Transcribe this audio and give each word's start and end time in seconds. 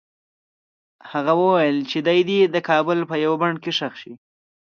هغه 1.11 1.33
وویل 1.41 1.77
چې 1.91 1.97
دی 2.07 2.19
دې 2.29 2.39
د 2.45 2.57
کابل 2.69 2.99
په 3.09 3.15
یوه 3.23 3.37
بڼ 3.41 3.53
کې 3.63 3.71
ښخ 3.77 3.93
شي. 4.01 4.13